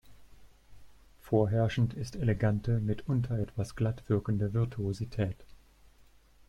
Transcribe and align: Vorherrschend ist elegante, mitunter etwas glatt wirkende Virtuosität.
Vorherrschend 1.19 1.93
ist 1.93 2.15
elegante, 2.15 2.79
mitunter 2.79 3.37
etwas 3.37 3.75
glatt 3.75 4.01
wirkende 4.09 4.51
Virtuosität. 4.51 5.45